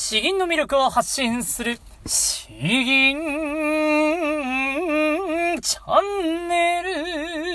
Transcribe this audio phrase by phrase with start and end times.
[0.00, 3.18] 詩吟の魅力を発信する、詩吟
[5.60, 7.47] チャンネル。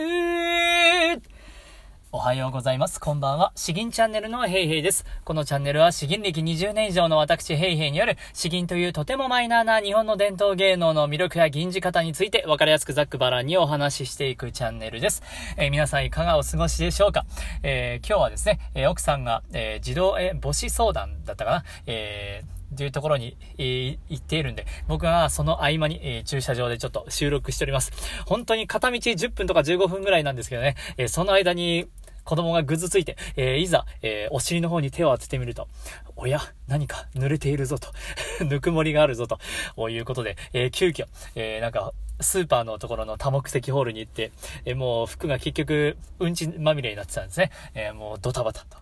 [2.24, 3.02] おはようございます。
[3.02, 3.52] こんばんは。
[3.54, 5.06] 詩吟チャンネルのヘイヘイです。
[5.26, 15.22] このチャンネルは詩吟歴20年以上の私ヘイヘイによる詩吟というとてもマイナーな日本の伝統芸能の魅力や吟じ方について分かりやすくざっくばらんにお話ししていくチャンネルです。
[15.58, 17.26] えー、皆さんいかがお過ごしでしょうか？
[17.62, 21.64] えー、今日はですね、えー、奥さんが、え自動、え母子相談だったかな？
[21.88, 27.92] えーというところに、えー、行っているんで、僕はその合間に、えー、駐車場でちょっと収録しております。
[28.26, 31.88] 本当に片道10分とか15分ぐらいなんですけどね、えー、その間に、
[32.24, 35.68] 子供がぐずついて、えー、いざ、えー、お尻の方に手を当ててみると、
[36.16, 37.90] おや、何か濡れているぞと、
[38.46, 39.40] ぬくもりがあるぞと、
[39.76, 41.06] おいうことで、えー、急遽、
[41.36, 44.32] えなんか、スーパーのところの多目的ホールに行って、
[44.66, 47.52] えもう服が結局、うんちまみれになってたんですね。
[47.74, 48.78] えもうドタバタと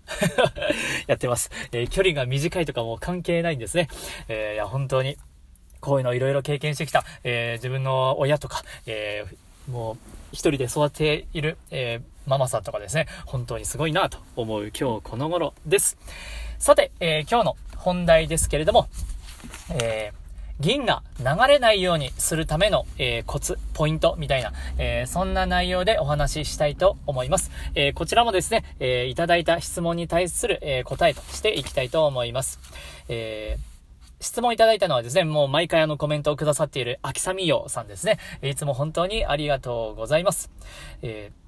[1.07, 1.49] やってます。
[1.71, 3.87] え距離が短いとかも関係ないんですね。
[4.27, 5.17] えいや、本当に、
[5.79, 9.25] こういうのいろいろ経験してきた、え自分の親とか、え
[9.69, 9.97] もう、
[10.31, 15.97] 一人で育ている、えー、ママさんとかですね、本当にすごいなと思う今日この頃です。
[16.59, 18.87] さて、えー、今日の本題ですけれども、
[19.69, 27.49] えー、銀が流れないようにするための、えー、コツ、ポイントみたいな、えー、そんな内容でお話ししたいと思います。
[27.73, 32.59] えー、こちらもですね、えいただいた質問に対する、え答えとしていきたいと思います。
[33.09, 33.57] え
[34.19, 38.19] 質問いただいたのはですね、もう毎回あのコメントをくださっている秋雨よさんですね。
[38.43, 40.51] いつも本当にありがとうございます。
[41.01, 41.40] えー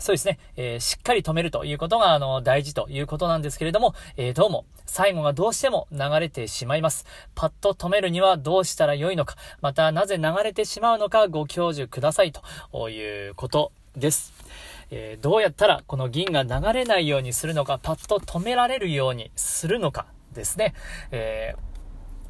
[0.00, 7.06] そうですね、えー、しっかり止めるということが、あの、大事ということなんですけれども、えー、どうも、最後がどうしても流れてしまいます。
[7.34, 14.32] パッと止めるにはどうしたらよいのか、またなぜ流れてしまうのかご教授くださいということです。
[14.90, 20.74] えー、どうやったらこの銀が流れないようにするのか、パッと止められるようにするのかですね。
[21.10, 21.67] えー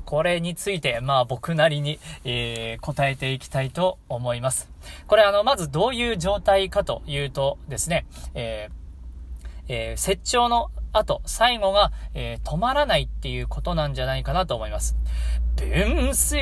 [0.09, 4.71] これについて、まあ僕なりに、えー、答えていきたいと思います。
[5.07, 14.97] これあの、まずどういう状態かというとですね、えー、えー、接長の後、最後が、えー、止まらないっていうことなんじゃないかなと思います。
[15.57, 16.39] 分水、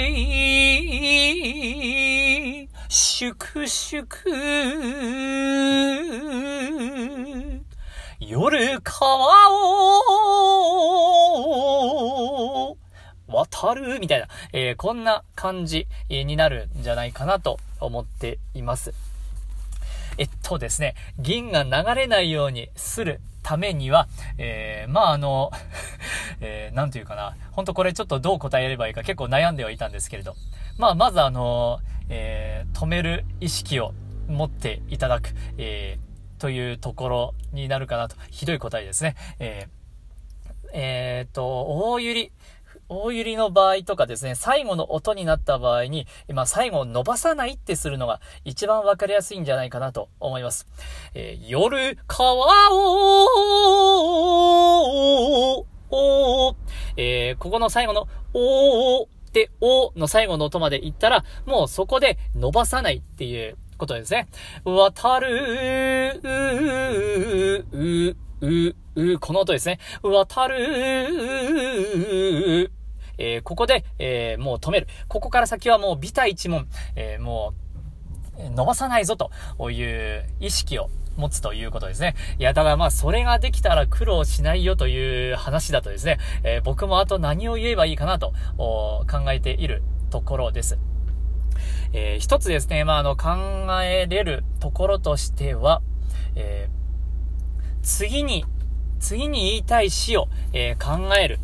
[2.88, 4.06] 粛々、
[8.20, 9.06] 夜川
[9.50, 9.85] を、
[13.56, 18.92] 渡るみたいな、えー、こんな感じになるんじゃないかなと思っています。
[20.18, 25.50] えっとですね、銀が流れないようにするためには、えー、まああの、
[26.40, 30.36] えー、なんというかな、ほんとこれちょっとどう答えればいいか結構悩んではいたんですけれど、
[30.76, 31.80] まあまずあの、
[32.10, 33.94] えー、止める意識を
[34.28, 39.16] 持っていただく、えー、というところになるかなと、ひどい答えですね。
[39.38, 39.76] えー、
[40.72, 42.32] えー、っと、大ゆり、
[42.88, 50.66] 大揺りの場合とかですね、最後の音になった場合に、ま最後を伸ばさないってするのが一番わかりやすいんじゃないかなと思います。
[51.14, 52.36] えー、夜、川
[52.72, 53.26] を、
[55.90, 56.56] お
[56.96, 64.28] えー、ここの最後の、おーって、おの最後の音まで行ったら、もうそこで伸ばさないっていうことですね。
[64.64, 69.78] 渡る、う、う、う、う、この音ですね。
[70.02, 70.56] 渡る、
[73.18, 74.88] えー、ここで、えー、もう止める。
[75.08, 77.54] ここから先はもうビタ一問、えー、も
[78.38, 79.30] う、伸ばさないぞと
[79.70, 82.14] いう意識を持つということですね。
[82.38, 90.78] いや、だからまあ、それができたら苦労しないよという話だとですね、えー、僕もあと何を言えばいいかなと考えているところです。
[91.92, 93.30] えー、一つですね、まあ、あの、考
[93.82, 95.80] えれるところとしては、
[96.34, 98.44] えー、次に、
[99.00, 101.38] 次に言いたい詩を、えー、考える。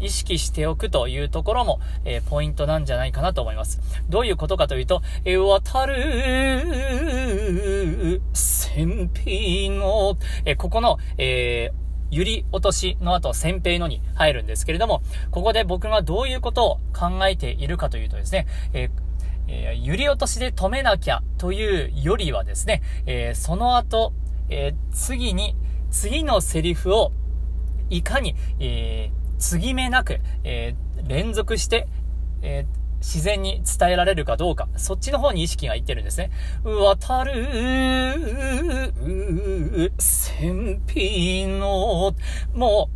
[0.00, 3.80] 意識しておくというところも、えー、ポイントなんじゃないかなと思います。
[4.08, 5.94] どういうことかというと、え、渡る、
[8.32, 19.08] 先兵の、えー、ここの、えー、揺り落としの後、先兵のに入るんですけれども、ここで僕がどういうことを考えているかというとですね、えー
[19.48, 24.12] え、揺り落としで止めなきゃというよりはですね、えー、その後、
[24.50, 25.56] えー、次に、
[25.90, 27.12] 次のセリフを
[27.90, 31.88] いかに、え、継ぎ目なく、えー、連続して、
[32.42, 36.30] えー、自然に伝えられるかどうか、そっちの方に意識がいってるんですね。
[36.64, 37.46] 渡る、
[39.98, 42.14] 先兵の、
[42.54, 42.90] も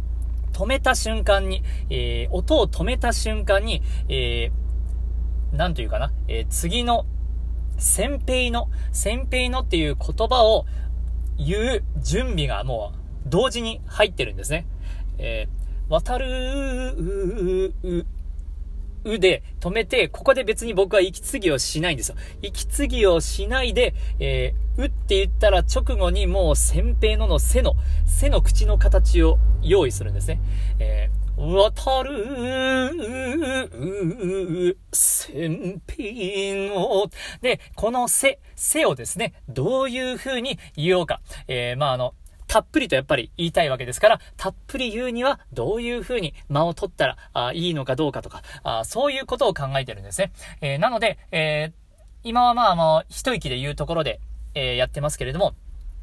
[0.52, 7.06] う、止めた瞬間に、えー、音を止めた瞬間に、えー、なんというかな、えー、次の、
[7.78, 10.66] 先兵の、先兵のっていう言葉を
[11.38, 14.66] 言う準備がもう同時に入ってるんですね。
[15.18, 15.61] えー
[15.92, 16.94] 渡る、
[19.04, 22.16] うで止めて、ここで別に僕は息継ぎをしないんですよ。
[22.40, 27.74] 息継ぎをしないで、えー、うって言ったら直後にもう先平のの背の、
[28.06, 30.40] 背の口の形を用意するんですね。
[30.78, 32.14] えー、渡る、
[34.92, 37.10] 先平の、
[37.42, 41.20] で、この背、背をですね、どういう風に言おうか。
[41.48, 42.14] えー、まあ、あの、
[42.52, 50.32] たっぷりとやっぱり言いたいわけですから、たっぷり言うにはどういうふうに間を取ったらあいいのかどうかとかあ、そういうことを考えてるんですね。
[50.60, 51.72] えー、なので、えー、
[52.24, 54.20] 今はまああの、一息で言うところで、
[54.54, 55.54] えー、やってますけれども、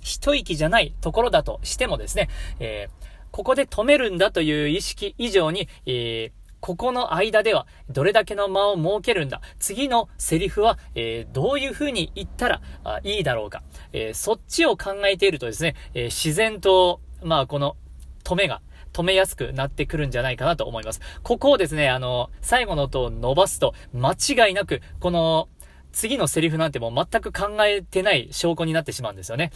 [0.01, 2.30] 一息じゃないところだとしてもですね、
[2.60, 2.90] え
[3.30, 9.42] ここで止めるんだという意識以上に、えここの間ではどれだけの間を設けるんだ？
[9.60, 13.64] 次のセリフは、えー、どういう風に言ったらあいいだろうか？
[13.94, 17.78] えー、そっちを考えているとですね、えー、自然と、まあこの
[18.24, 18.62] 止めが、
[18.94, 21.00] 止めやすくなってくるんじゃないかなと思います。
[21.24, 25.48] ここをですね、あの、最後の音を伸ばすと、間違いなく、この、
[25.92, 29.52] 次のセリフなんてもう全く考えてない証拠になってしまうんですよね。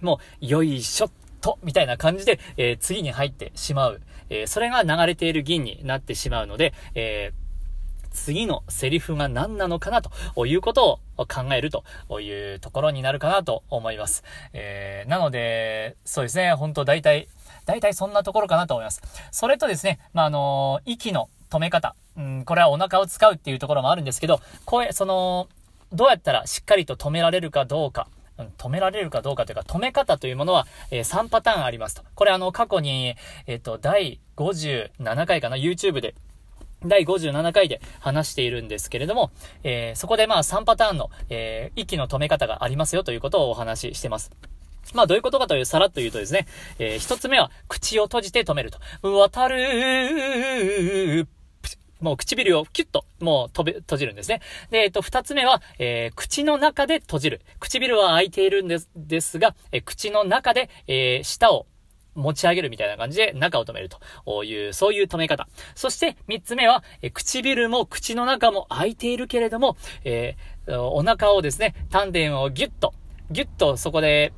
[0.00, 1.10] もう、よいしょっ
[1.40, 4.00] と、みたいな感じで、えー、次に入ってしまう。
[4.30, 7.48] えー、それが流れている銀になってしまうので、えー
[8.10, 11.84] 次のセリフが何なのかなということを考えると
[12.20, 14.24] いうところになるかなと思います。
[14.52, 17.28] えー、なので、そうですね、本当大体、
[17.64, 19.02] 大体そんなところかなと思います。
[19.30, 21.94] それとですね、まあ、あの息の止め方。
[22.16, 25.48] うん、これはお腹を使うっていうところもあるんですけど、声、その、
[25.92, 28.08] どうやったらしっかりと止められるかどうか。
[28.38, 32.02] 止められるかどうかというか、止め方というものは、えー、3パターンありますと。
[32.14, 36.14] これあの、過去に、えっ、ー、と、第57回かな、YouTube で
[36.84, 39.30] 第57回で話しているんですけれども、
[39.64, 44.30] えー、そこでまあ3パターンの、えー、息の止め方がありますよということをお話ししてます。
[44.94, 46.46] まあどういうことかという、さらっと言うとですね、
[46.78, 48.78] えー、一つ目は口を閉じて止めると。
[49.02, 51.26] 渡る
[52.00, 54.40] もう唇をキュッと、もう閉べ、閉じるんですね。
[54.70, 57.40] で、えっと、二つ目は、えー、口の中で閉じる。
[57.58, 61.66] 唇は開いているんです、ですが、えー、口の中で、えー、舌を
[62.18, 65.48] 持ち上げるみたいな感じで中を止めるという、そういう止め方。
[65.74, 72.92] そして三つ目は、え唇も口の中も開いているけれども、えー、お腹をですね、丹田をギュッと、
[73.30, 74.32] ギュッとそこで、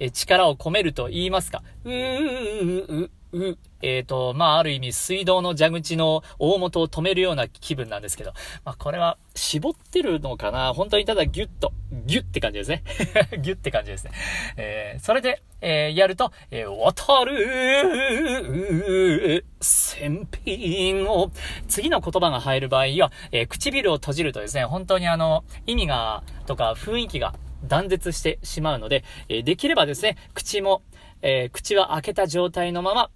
[0.00, 1.62] え力を込めると言いますか。
[1.84, 8.32] うー、う、う、うえっ、ー、と、まあ、ある意味水道の蛇口の大元を止めるような気分なんですけど、
[8.64, 10.72] まあ、これは絞ってるのかな？
[10.74, 11.72] 本当にただギュッと、
[12.06, 12.82] ギュッって感じですね。
[13.40, 14.10] ギュッって感じですね。
[14.56, 21.30] えー、それで、えー、やると、えー、渡る、先品を、
[21.68, 27.34] 次の言葉が入る場合は、えー、唇を閉じるとですね、本当にあの、意味が、とか雰囲気が
[27.64, 30.82] 断絶してしまうので、えー、できればですね、口も、
[31.22, 33.10] えー、口は開けた状態のまま、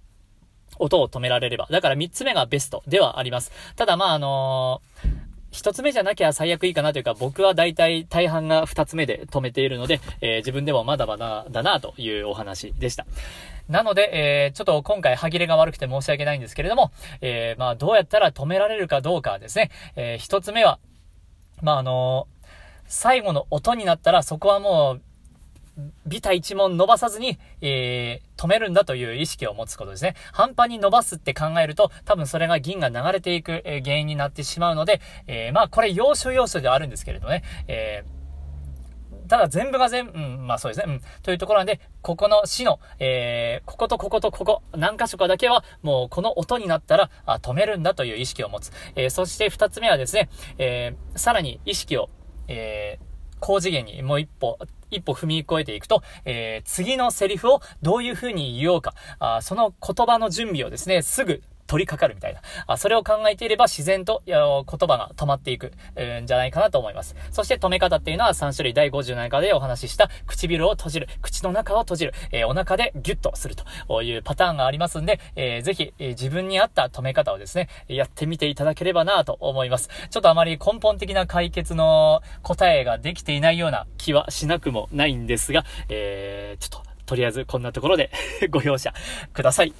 [0.79, 1.67] 音を止められれば。
[1.69, 3.51] だから3つ目がベストではあります。
[3.75, 13.05] ただまああのー一つ目じゃなきゃ最悪いいかなというか、僕は大体大半が二つ目で止めているので、えー、自分でもまだまだだなというお話でした。
[13.69, 16.91] なので、えー、ちょっと今回歯切れが悪くて申し訳ないんですけれども、
[17.21, 19.69] えー、まあどうやったら止められるかどうかですね。
[19.95, 20.79] えー、一つ目は、
[21.61, 22.27] まああの
[22.87, 25.01] 最後の音になったらそこはもう
[26.05, 30.15] ビタ一問伸ばさずに、えー、止めるんだという意識を持つことですね。
[30.31, 38.03] 半端に伸ばすって考えると、多分それが銀が流れていく、えー、原因になってしまうので、えー、まあこれ要所要所ではあるんですけれどね、え、
[39.27, 48.71] ただ全部が全部、うん、まあそうですね、うん、というところなんで、ここの死の、えー、こことこことここ、何箇所かだけは、もうこの音になったら、あ止めるんだという意識を持つ。
[48.95, 52.09] えー、そして二つ目はですね、えー、さらに意識を、
[52.47, 53.12] えー、
[53.43, 54.57] 高次元にもう一歩、
[54.89, 62.41] 一歩踏み越えていくと、えー、次のセリフをどういう風に言おうか、あその言葉の準備をですね、すぐ取り掛かるみたいな。
[62.67, 65.71] あそれを考えていれば自然と言葉が止まっていく、
[66.21, 67.15] んじゃないかなと思います。
[67.31, 79.89] そして止め方っていうのは3種類第57回でお話しした唇を閉じる、口の中を閉じる、えー、お腹でギュッとするというパターンがありますんで、えー、ぜひ、えー、自分に合った止め方をですね、やってみていただければなと思います。
[80.09, 88.11] ちょっとあまり根本的な解決の答えができていないような気はしなくもないんですが、えー、ちょっととりあえずこんなところで
[88.49, 88.93] ご容赦
[89.33, 89.73] ください。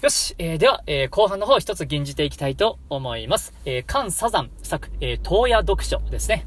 [0.00, 3.52] よし、えー、では、えー、後半の方一つ吟じていきたいと思います。
[3.64, 6.46] えー、関サザン作、えー、東野読書ですね。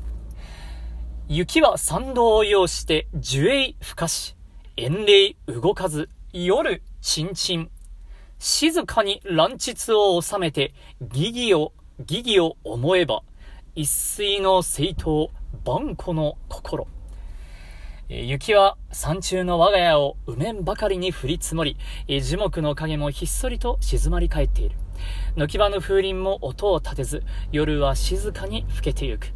[1.28, 4.38] 雪は参道を要して樹影ふかし、
[4.78, 7.70] 遠霊動かず、夜、ちんちん。
[8.40, 13.22] 静かに乱膣を収めて、疑義を、疑義を思えば、
[13.76, 15.28] 一水の聖刀、
[15.66, 16.88] 万古の心。
[18.14, 21.78] 雪は山中の我が家を埋めんばかりに降り積もり、
[22.10, 24.76] 樹木の影もひっそりと静まり返っている。
[25.38, 29.28] 軒場の風鈴も音を立てず、夜は静かに更けてゆく。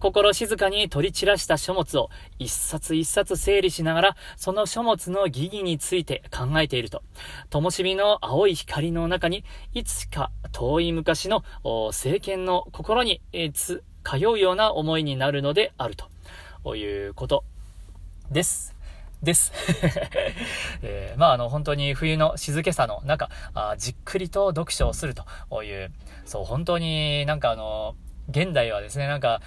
[0.00, 7.04] 心静かに取り散らした書物を一冊一冊整理しながら、その書物の疑義について考えていると、
[7.48, 17.44] 灯火の青い光の中に、いつか遠い昔の政権の心に、えつ、通うような思いになるのであるということ
[18.30, 18.74] です。
[19.22, 19.52] です。
[20.82, 25.92] えー、まあ、あの、本当に冬の静けさの中、あじっくりと読書をするという、
[26.24, 27.94] そう、本当になんかあの、
[28.28, 29.40] 現代はですね、なんか、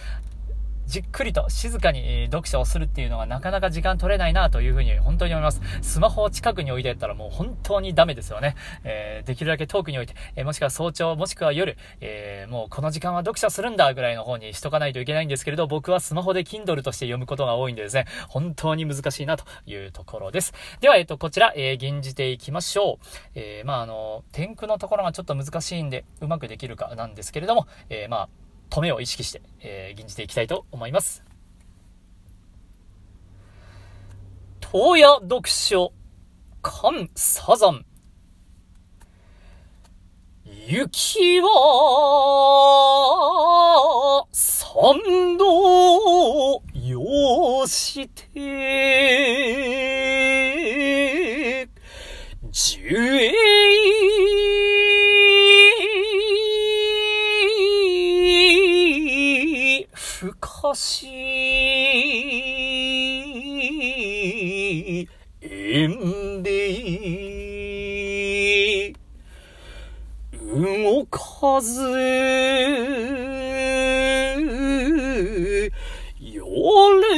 [0.90, 5.62] じっくりと静かに読書をするっていうのがなかなか時間取れないなというふうに本当に思います。
[5.84, 8.56] スマホを近くに置いてやったらもう本当にダメですよね。
[8.84, 20.54] えー、できるだけ遠くに置いて、えー、もしくは早朝、もしくは夜、えー、もうこの時間は読書するんだぐらいの方にしとかないといけないんですけれど、僕はスマホで Kindle として読むことが多いんでですね、本当に難しいなというところです。
[20.82, 23.06] では、えっ、と、こちら、えー、吟じていきましょう。
[23.36, 28.30] え、まあ、あの、天空のところがちょっと難しいんで、うまくできるかなんですけれども、え、まあ、
[28.70, 31.24] 止めを意識して、えー、吟じていきたいと思います。
[34.72, 35.94] 東野読書、
[36.62, 37.86] 関サザン。
[40.68, 41.48] 雪は、
[44.32, 48.30] 三度、よして、
[70.42, 71.82] 動かず
[76.20, 76.46] よ
[77.02, 77.10] れ。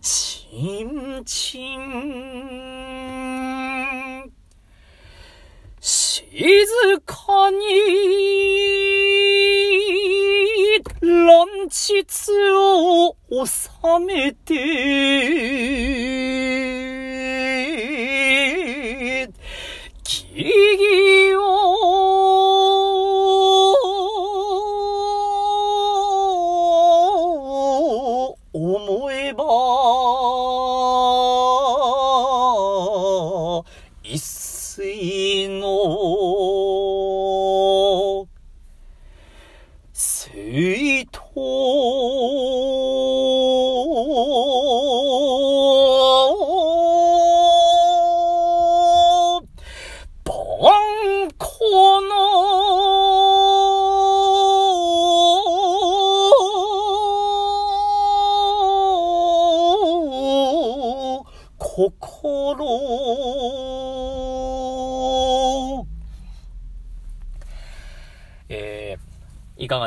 [0.00, 1.80] ちんちん
[5.80, 6.64] 静
[7.04, 7.56] かに
[11.02, 13.68] 乱秩を収
[14.06, 15.25] めて、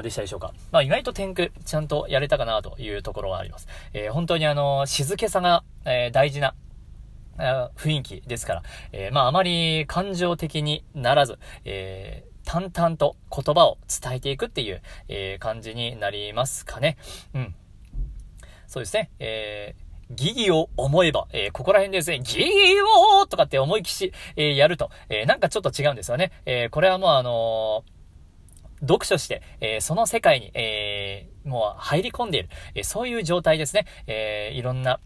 [0.09, 0.53] でしたでしょうか？
[0.71, 3.67] まあ、意外と天空、ちゃんとやれたかなというところがあります。
[3.93, 6.55] えー、本当にあの、静けさが、えー、大事な、
[7.37, 16.97] 雰囲気ですから、えー、まあ、あまり感情的にならず、え淡々と言葉を伝えていくっていう、え感じになりますかね。
[17.33, 17.55] うん。
[18.67, 19.11] そうですね。
[19.19, 19.75] え
[20.09, 26.31] 疑義を思えば、えー、ここら辺でですね、疑義をとかって思いきし、えー、やると、えー、なんかちょっと違うんですよね。
[26.45, 27.83] えこれはもうあの
[28.81, 33.85] 読書して、えー、その世界に、えー、もう入り込んでいる、えー、そういう状態ですね。
[34.07, 34.99] えいろんな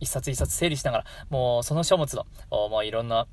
[0.00, 3.26] 一冊一冊整理しながら、もうその書物の、もういろんな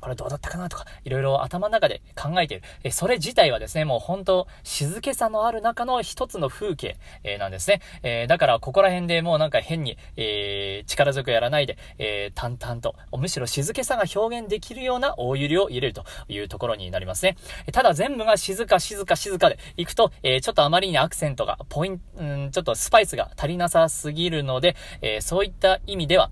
[0.00, 2.62] これどうだったかなとか、いろいろ頭の中で考えている。
[2.84, 7.80] え、それ自体はですね、もう本当静けさのある中の一つの風景、えー、なんですね。
[8.02, 17.36] えー、だからここら辺でもうなんか変に、えー、力強くやらないで、え淡々と、むしろ静けさが表現できるような大揺りを入れるというところになりますね。
[17.72, 26.30] ただ全部が静か静か静かで行くと、えちょっとあまりにアクセントが、ポイント、うんちょっとスパイスが足りなさすぎるので、えそういった意味では、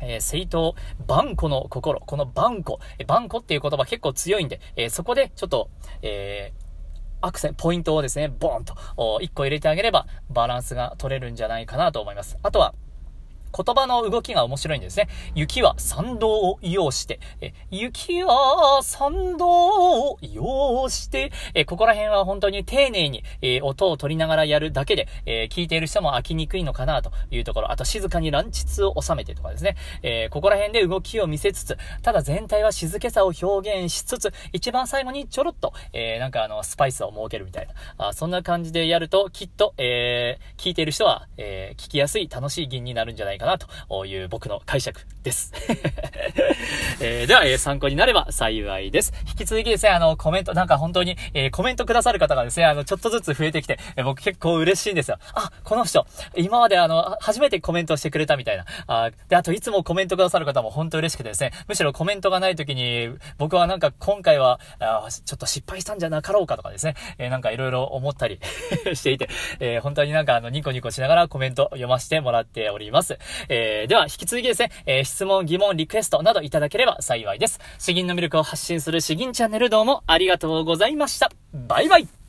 [0.00, 0.72] えー、聖刀、
[1.06, 2.00] バンコの心。
[2.00, 2.80] このバンコ。
[2.98, 5.70] えバンコっていう言葉結構強いんで、えー、そこでちょっと、
[6.02, 12.38] えー、アクセント、ポイントをですね、ボーンと、1個入れてあげれば、バランスが取れるんじゃないかなと思います。
[12.42, 12.74] あとは、
[13.56, 15.08] 言葉の動きが面白いんですね。
[15.34, 45.52] 雪は参道を移用して、え雪は参道を移用して、えここら辺は本当に丁寧に、え音を取りながらやるだけで、え聞いている人も飽きにくいのかなというところ、あと静かに乱膣を収めてとかですね、えここら辺で動きを見せつつ、ただ全体は静けさを表現しつつ、一番最後にちょろっと、えなんかあの、スパイスを設けるみたいな、あそんな感じでやると、きっと、え、聞いている人は、え、聞きやすい、楽しい銀になるんじゃないかかなという僕の解釈です。
[47.00, 49.12] えー、では、えー、参考になれば幸いです。
[49.26, 55.18] 引き続きですね、あの、コメント、なんか本当に、えー、コメントくださる方がですね、あの、ちょっとずつ増えてきて、え、僕結構嬉しいんですよ。
[55.34, 56.06] あ、この人、
[56.36, 58.64] 今まであの、初めてコメントしてくれたみたいな。
[58.86, 68.40] あで、あといつもコメントくださる方も本当嬉しくてですね、むしろコメントがない時に、僕はなんか今回は、あちょっと失敗したんじゃなかろうかとかですね、えー、なんかいろいろ思ったり
[68.94, 69.28] していて、
[69.60, 73.18] え、本当になんかあの、ニコニコしながらコメント読ませてもらっております。
[73.48, 77.60] えー、では、引き続きですね、えー、質問、疑問、リクエストなどいただければ幸いです。
[77.78, 81.30] 詩吟の魅力を発信する詩吟チャンネルどうもありがとうございました。
[81.52, 82.19] バイバイ